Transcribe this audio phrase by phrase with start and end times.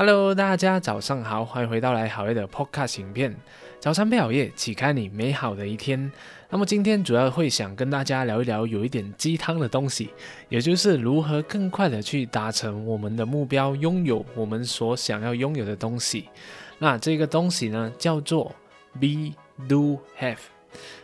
[0.00, 3.36] Hello，大家早上好，欢迎回到来好夜的 Podcast 影片。
[3.78, 6.10] 早餐配好夜，启开你美好的一天。
[6.48, 10.08] 那么今天主要会想跟大家聊一聊有一点鸡汤的东西，
[10.48, 16.30] 也就是如何更快的去达成我们的目标，拥有我们所想要拥有的东西。
[16.78, 18.50] 那这个东西呢，叫做
[18.98, 19.34] Be
[19.68, 20.38] Do Have。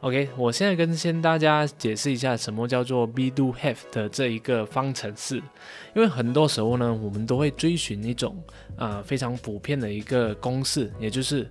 [0.00, 5.38] OK，我现在跟先大家解释一下什么叫做 B do have 的这一个方程式，
[5.94, 8.40] 因为很多时候呢，我们都会追寻一种
[8.76, 11.50] 啊非常普遍的一个公式，也就是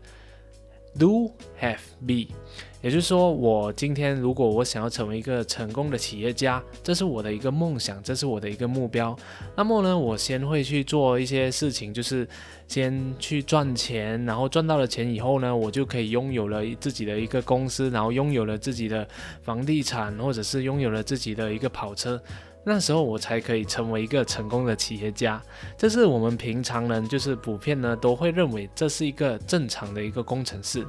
[0.97, 2.33] Do Have Be。
[2.79, 9.17] 也就是说，我今天如果我想要成为一个成功的企业家，这是我的一个梦想，这是我的一个目标。
[9.55, 12.25] 那么呢，我先会去做一些事情，就是
[12.67, 19.05] 先去赚钱，然后赚到了钱以后呢，我就可以拥有了自己的一个公司，然后拥有了自己的
[19.41, 22.21] 房地产，或者是拥有了自己的一个跑车。
[22.69, 25.41] 那时候我才可以成为一个成功的企业家，
[25.77, 30.85] 这是我们平常人就是普遍呢都会认为这是一个正常的一个工程师。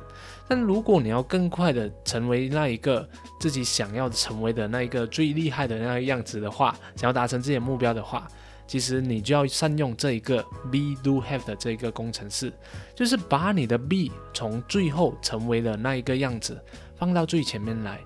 [0.48, 8.26] 但如果你要更快的成为那一个自己想要成为的那一个最厉害的那个样子的话，想要达成自己的目标的话，
[8.66, 12.52] 其实你就要善用这一个 be do have 的这一个工程师，
[12.92, 16.60] 就是把你的 be 从最后成为了那一个样子
[16.96, 18.00] 放到最前面来。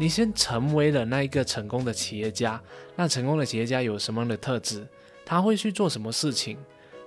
[0.00, 2.62] 你先成为了那一个成功的企业家，
[2.94, 4.86] 那成功的企业家有什么样的特质？
[5.26, 6.56] 他会去做什么事情？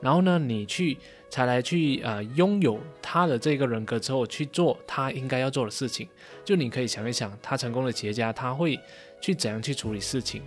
[0.01, 0.97] 然后呢，你去
[1.29, 6.07] 才来去呃拥有他的这个人格之后去做他应该要做的事情。
[6.43, 8.77] 就你可以想一想，他成功的企业家他会
[9.21, 10.41] 去怎样去处理事情？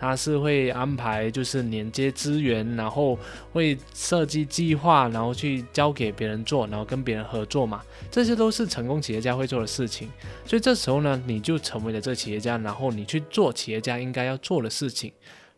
[0.00, 3.18] 他是会安排，就是连接资源，然后
[3.52, 7.82] 会设计计划，然后去交给别人做，然后跟别人合作嘛。
[8.08, 10.08] 这些都是成功企业家会做的事情。
[10.46, 15.12] 所以这时候呢，你就成为了这个企业家，然后你去做企业家应该要做的事情，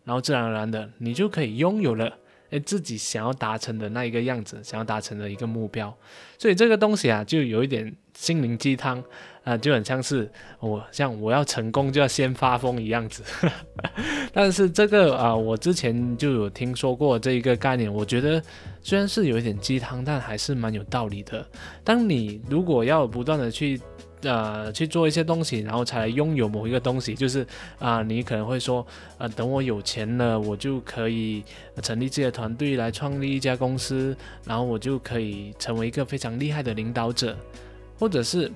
[0.05, 2.17] 然后自然而然的，你就可以拥有了
[2.51, 5.97] 诶自己想要达成的那一个样子，想要达成的一个目标。
[6.39, 9.03] 所以这个东西啊，就有一点心灵鸡汤。
[9.43, 10.31] 啊，就很像是
[10.61, 13.23] 我像我要成功就要先发疯一样子，
[14.35, 18.41] 但是这个啊，我之前就有听说过这一个概念，我觉得
[18.83, 21.45] 虽然是有一点鸡汤，但还是蛮有道理的。
[21.83, 23.81] 当你如果要不断的去
[24.23, 27.47] 呃去做一些东西，然后才拥有某一个东西，就是
[27.79, 28.87] 啊，你可能会说，
[29.19, 31.43] 呃，等我有钱了，我就可以
[31.83, 37.37] 成立自己的团队来创立一家公司，然后我就可以成为一个非常厉害的领导者，
[37.99, 38.51] 或者是。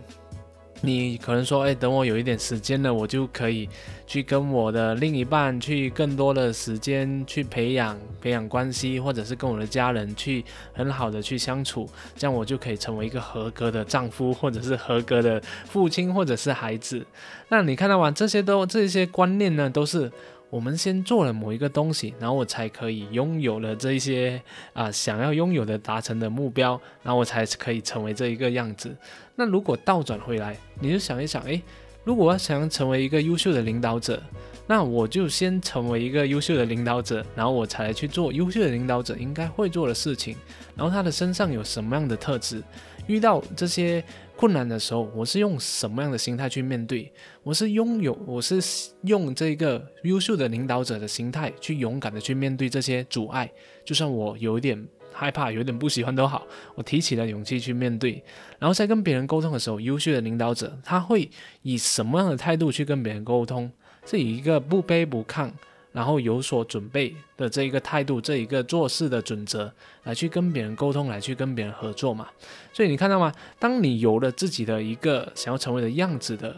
[0.85, 3.69] 你可能说，哎，等我有一点时间了，我就可以
[4.07, 17.05] 去跟我的另一半去更多的时间去培养培养关系，或者是跟我的家人去很好的去相处，这样我就可以成为一个合格的丈夫，或者是合格的父亲，或者是孩子。
[17.49, 18.11] 那你看到吗？
[18.11, 20.13] 这些都这些观念呢，都是。
[20.51, 24.41] 我们先做了某一个东西，然后我才可以拥有了这些
[24.73, 28.97] 啊想要拥有的达成的目标，然后我才可以成为这一个样子。
[29.35, 31.61] 那如果倒转回来，你就想一想，诶，
[32.05, 34.23] 如果我想要成为一个优秀的领导者，
[34.67, 40.37] 那我就先成为一个优秀的领导者，然后我才去做优秀的领导者应该会做的事情。
[40.75, 42.63] 然后他的身上有什么样的特质？
[43.07, 44.05] 遇到这些。
[44.37, 47.11] 困难的时候，我是用什么样的心态去面对？
[47.45, 48.61] 我是拥有，我是
[49.03, 53.49] 用这个优秀的领导者的心态去勇敢的去面对这些阻碍。
[53.85, 56.45] 就算我有一点害怕，有点不喜欢都好，
[56.75, 58.21] 我提起了勇气去面对。
[58.59, 61.31] 然后在跟别人沟通的时候，优秀的领导者他会
[61.63, 63.71] 以什么样的态度去跟别人沟通？
[64.07, 65.51] 是以一个不卑不亢。
[65.93, 69.73] 然后有所准备的这一个态度，这一个做事的准则，
[70.03, 72.27] 来去跟别人沟通，来去跟别人合作嘛。
[72.73, 73.33] 所以你看到吗？
[73.61, 76.53] 当你有了自己的一个想要成为的样子的，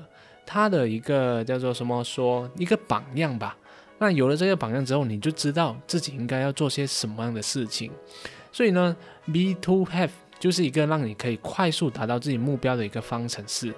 [0.47, 3.55] 他的一个叫做什么说一个榜样吧。
[3.99, 7.93] 那有了这个榜样之后，你就知道自己应该要做些什么样的事情。
[8.51, 8.97] 所以呢
[9.27, 10.09] ，be to have。
[10.39, 13.73] 就是一个让你可以快速达到自己目标的一个方程式，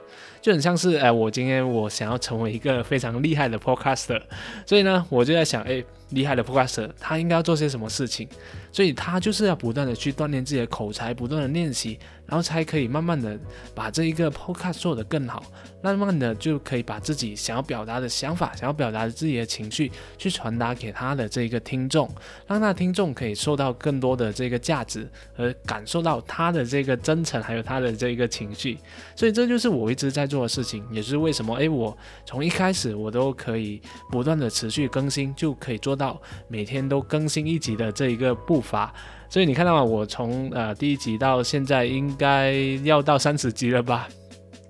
[0.48, 4.18] 就很像是哎，我今天我想要成为一个非常厉害的 podcaster，
[4.64, 8.26] 所以呢，我就在想，哎，厉害的 podcaster 他应该要做些什么事情？
[8.72, 11.98] 所以他就是要不断的去锻炼自己的口才，不断的练习。
[12.26, 13.38] 然后才可以慢慢的
[13.74, 15.42] 把这一个 podcast 做得更好，
[15.80, 22.06] 慢慢的就可以把自己想要表达的想法、想要表达的自己的情绪去传达给他的这一个听众，
[22.46, 25.08] 让他听众可以受到更多的这个价值，
[25.38, 28.76] 而感受到他的这个真诚，还有他的这个情绪。
[29.16, 38.94] 所以这就是我一直在做做的事情，也是为什么诶，我从一开始我都可以不断的持续更新，就可以做到每天都更新一集的这一个步伐。
[39.28, 39.82] 所以你看到吗？
[39.82, 42.52] 我从呃第一集到现在应该
[42.84, 44.08] 要到三十集了吧？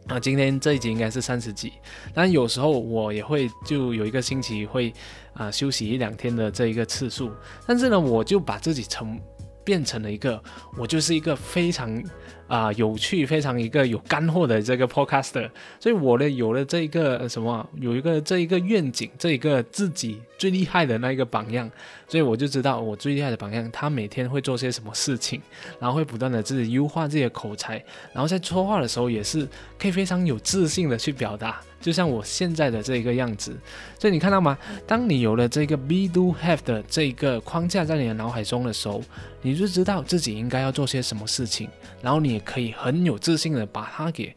[0.07, 1.75] 啊，今天这一集应该是三十集。
[2.15, 4.91] 但有时候我也会就有一个星期会
[5.35, 7.31] 啊休息一两天的这一个次数。
[7.67, 9.21] 但是呢，我就把自己成
[9.69, 10.43] 变成了一个
[10.79, 12.03] 我就是一个非常
[12.47, 15.47] 啊有趣、非常一个有干货的这个 podcaster。
[15.79, 21.71] 所以我呢有了这一个什么，有一个这一个愿景，这一个自己最厉害的那一个榜样。
[22.09, 25.43] 所以我就知道我最厉害的榜样，他每天会做些什么事情，
[25.79, 27.75] 然后会不断的自己优化自己的口才，
[28.15, 29.47] 然后在说话的时候也是
[29.79, 33.57] 可以非常有自信的去表达，就像我现在的这个样子。
[33.99, 34.59] 所以你看到吗？
[34.87, 39.03] 当你有了这个 be do have 的这个框架在你的脑海中的时候，
[39.43, 41.69] 你就知道自己应该要做些什么事情，
[42.03, 44.35] 然后你也可以很有自信的把它给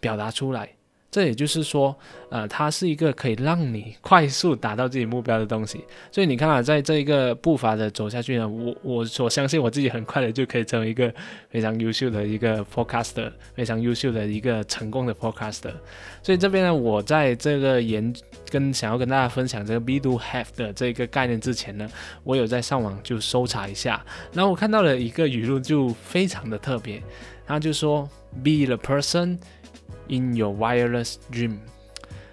[0.00, 0.68] 表达出来。
[1.14, 1.94] 这也就是说，
[2.28, 5.84] 呃，它是一个可以让你快速达到自己目标的东西。
[6.10, 11.14] 所以你看啊，在这一个步伐的走下去呢，我我所相信我自己很快的就可以成为一个
[11.48, 15.70] 非常优秀的一个 podcaster，非常优秀的一个成功的 podcaster。
[16.20, 18.12] 所以这边呢，我在这个研
[18.50, 21.88] 跟想要跟大家分享这个 be do have 的这个概念之前呢，
[22.24, 27.00] 我有在上网就搜查一下，然后我看到了一个语录就非常的特别，
[27.46, 28.02] 他就说
[28.42, 29.38] be the person。
[30.06, 31.56] In your wireless dream，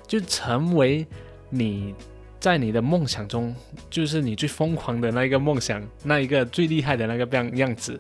[0.06, 1.08] 就成为
[1.50, 1.96] 你
[2.38, 3.56] 在你的梦想中，
[3.90, 7.98] 就是你最疯狂的那一个梦想，那一个最厉害的那个样样子。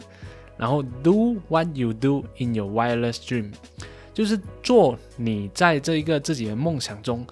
[0.57, 3.51] 然后 do what you do in your wireless dream，
[4.13, 7.25] 就是做你在这一个自己的梦想中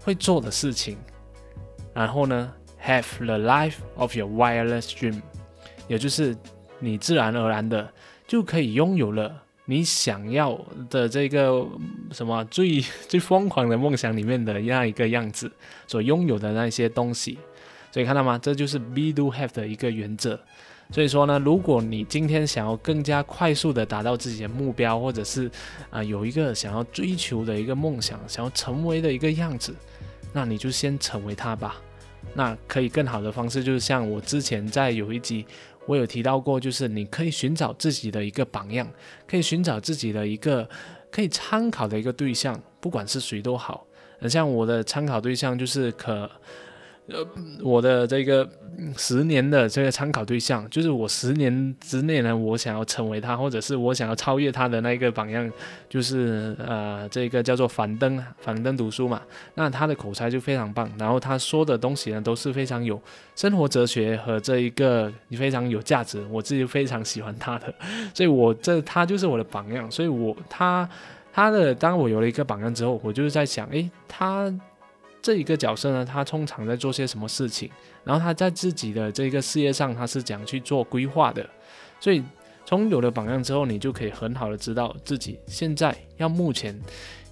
[0.00, 0.98] 会做的事情。
[1.94, 2.52] 然后呢
[2.84, 5.22] ，have the life of your wireless dream，
[5.86, 6.36] 也就是
[6.80, 7.88] 你自然而然的
[8.26, 9.43] 就可以拥有了。
[9.66, 11.66] 你想要的这个
[12.12, 15.50] 什么最 最疯狂的梦想里面的那一个样子，
[15.86, 17.38] 所拥有的那些东西，
[17.90, 18.38] 所以看到吗？
[18.38, 20.38] 这就是 be do have 的一个原则。
[20.90, 25.50] 所以说呢，如果你今天想要更加快速的达到自己的目标，或者是
[25.88, 29.74] 啊有一个想要追求的一个梦想，想要成为的一个样子，
[30.34, 31.80] 那你就先成为它吧。
[32.34, 35.46] 那可以更好的方式就是像我之前在有一集。
[35.86, 38.90] 我有提到过，就是你可以寻找自己的一个榜样，
[39.26, 40.68] 可以寻找自己的一个
[41.10, 43.86] 可以参考的一个对象，不管是谁都好。
[44.28, 46.30] 像我的参考对象就是可。
[47.06, 47.26] 呃，
[47.62, 48.48] 我的这个
[48.96, 55.50] 十年的这个参考对象，就是我十年之内呢，我想要成为他，或者是我想要超越他的那个榜样，
[55.86, 59.20] 就是呃，这个叫做樊登，樊登读书嘛。
[59.54, 62.98] 那他的口才就非常棒，然后他说的东西呢，都是非常有
[63.36, 67.74] 生活哲学和这一个非常有价值，我自己非常喜欢他的，
[68.14, 70.88] 所以我这他就是我的榜样，所以我他
[71.34, 74.50] 他的当我有了一个榜样之后，我就是在想，诶，他。
[75.24, 77.70] 这一个角色呢，他通常在做些什么事情？
[78.04, 81.48] 然后他在自己的这个事业上，他是怎样去做规划的？
[81.98, 82.22] 所以
[82.66, 86.78] 从有了榜样之后，你就可以很好的知道自己现在要目前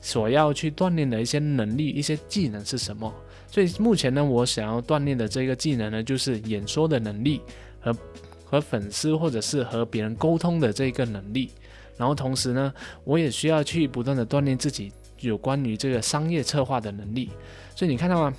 [0.01, 3.13] 所要去锻炼的一些能力、一些技能是什么。
[3.47, 7.43] 所以目前呢，我想要锻炼的这个技能呢，就是演说的能力
[7.79, 7.95] 和
[8.43, 11.51] 和粉丝或者是和别人沟通的这个能力。
[11.99, 12.73] 然后同时呢，
[13.05, 14.91] 我也需要去不断的锻炼自己
[15.23, 17.31] 有关于这个商业策划的能力。
[17.75, 18.37] 所以你看到吗？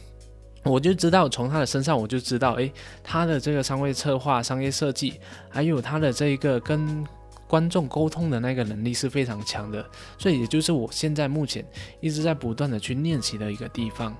[0.63, 2.71] 我就知道从他的身上，我就知道，诶，
[3.03, 5.19] 他的这个商业策划、商业设计，
[5.49, 7.05] 还有他的这一个跟
[7.47, 9.85] 观众沟通的那个能力是非常强的。
[10.17, 11.65] 所以也就是我现在目前
[11.99, 14.15] 一直在不断的去练习的一个地方。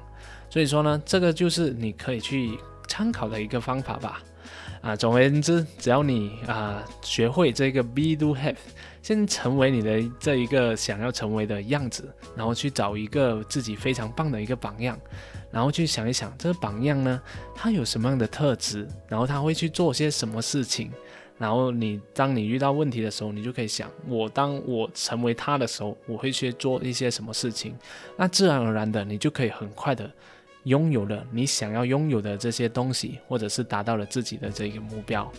[0.50, 4.22] 所以说呢，这个就是你可以去参考的一个方法吧。
[4.82, 8.56] 啊，总而言之，只要你啊学会这个 be do have，
[9.02, 15.00] 先成为你的这一个想要成为的样子，然后去找一个自己非常棒的一个榜样，
[15.52, 17.22] 然后去想一想这个榜样呢，
[17.56, 20.92] 他有什么样的特质，然后他会去做些什么事情，
[21.38, 27.74] 然后你当你遇到问题的时候，你就可以想，我当我成为他的时候，我会去做一些什么事情，
[28.18, 30.12] 那自然而然的，你就可以很快的。
[30.64, 35.32] 拥有了你想要拥有的这些东西，或者是达到了自己的这个目标。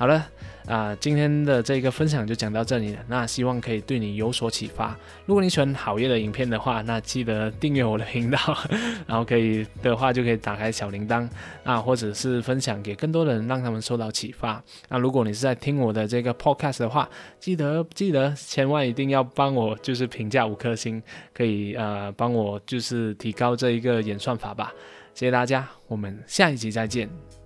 [0.00, 0.26] 好了，
[0.66, 3.00] 啊，今天的这个分享就讲到这里了。
[3.06, 4.96] 那希望可以对你有所启发。
[5.26, 8.38] 如果你喜欢好业的影片的话，那记得订阅我的频道，
[9.06, 11.28] 然后可以的话就可以打开小铃铛
[11.64, 14.64] 啊，或者是分享给更多人，让他们受到启发。
[14.88, 17.06] 那如果你是在听我的这个 podcast 的话，
[17.38, 21.02] 记得记得千万一定要帮我就是评价五颗星，
[21.34, 24.72] 可以呃帮我就是提高这一个演算法吧。
[25.12, 27.39] 谢谢大家，我们下一集再见。